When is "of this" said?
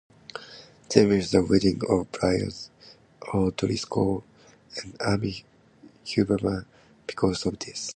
7.45-7.89